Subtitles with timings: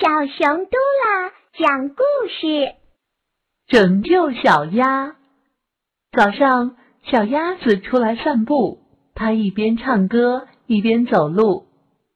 [0.00, 2.72] 小熊嘟啦讲故事：
[3.66, 5.16] 拯救小鸭。
[6.16, 8.78] 早上，小鸭子出来散步，
[9.14, 11.66] 它一边唱歌一边走路，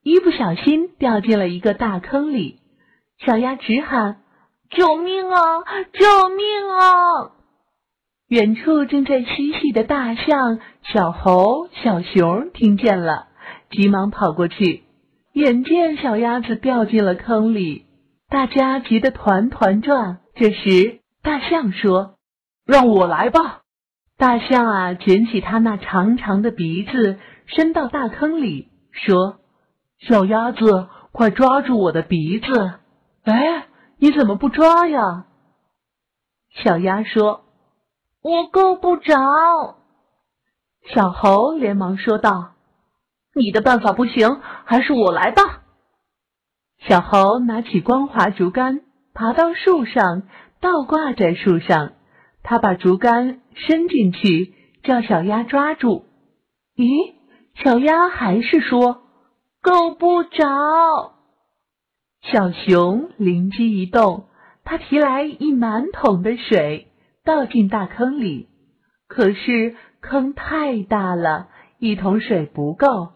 [0.03, 2.59] 一不小心掉进了一个大坑里。
[3.19, 4.23] 小鸭直喊
[4.75, 5.63] ：“救命啊！
[5.93, 7.33] 救命啊！”
[8.29, 13.27] 远处正在嬉戏的大象、小猴、小熊听见了，
[13.71, 14.84] 急忙跑过去。
[15.35, 17.87] 眼见小鸭子掉进了坑里，
[18.29, 20.21] 大家急得团团转。
[20.37, 22.15] 这时，大象说
[22.65, 23.63] ：“让我来吧。”
[24.17, 29.41] 大象啊，卷起它那长长的鼻子，伸到大坑里，说
[29.99, 32.75] ：“小鸭子，快抓住我的鼻子！”
[33.27, 33.67] 哎，
[33.99, 35.27] 你怎么不抓呀？
[36.63, 37.43] 小鸭说
[38.23, 39.17] ：“我够不着。”
[40.95, 42.54] 小猴连忙说道。
[43.35, 45.63] 你的办法不行，还是我来吧。
[46.87, 50.23] 小猴拿起光滑竹竿，爬到树上，
[50.61, 51.93] 倒挂在树上。
[52.43, 56.05] 他把竹竿伸进去，叫小鸭抓住。
[56.77, 57.15] 咦，
[57.55, 59.03] 小鸭还是说
[59.63, 61.15] 够不着。
[62.23, 64.27] 小熊灵机一动，
[64.65, 66.89] 他提来一满桶的水，
[67.25, 68.49] 倒进大坑里。
[69.09, 71.49] 可是坑太大了，
[71.79, 73.13] 一桶水不够。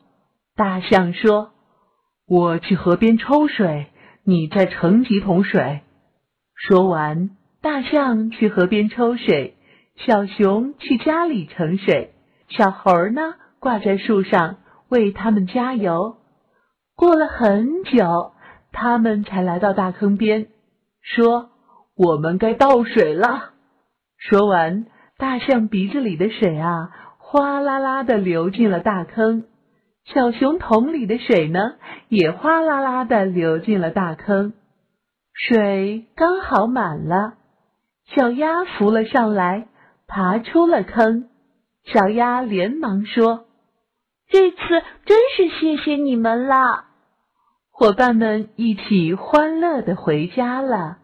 [0.58, 1.52] 大象说
[2.26, 3.86] ：“我去河边抽水，
[4.24, 5.82] 你再盛几桶水。”
[6.58, 7.30] 说完，
[7.62, 9.54] 大象去河边抽水，
[9.94, 12.12] 小熊去家里盛水，
[12.48, 14.56] 小猴呢挂在树上
[14.88, 16.16] 为他们加油。
[16.96, 18.32] 过了很久，
[18.72, 20.48] 他们才来到大坑边，
[21.00, 21.50] 说
[21.96, 23.52] ：“我们该倒水了。”
[24.18, 24.86] 说完，
[25.18, 29.44] 大象鼻子里的水啊，哗啦啦的流进了大坑。
[30.14, 31.74] 小熊桶里的水呢，
[32.08, 34.54] 也哗啦啦的流进了大坑，
[35.34, 37.34] 水刚好满了。
[38.14, 39.68] 小鸭浮了上来，
[40.06, 41.28] 爬出了坑。
[41.84, 43.44] 小鸭连忙说
[44.30, 44.56] ：“这次
[45.04, 46.86] 真是谢谢你们了。”
[47.70, 50.98] 伙伴们一起欢乐的回家了。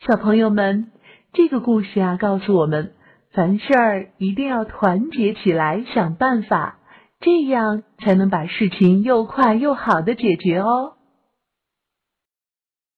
[0.00, 0.90] 小朋友们，
[1.32, 2.94] 这个故事啊，告诉我们，
[3.32, 6.77] 凡事儿一定要团结起来，想办法。
[7.20, 10.97] 这样才能把事情又快又好的解决哦。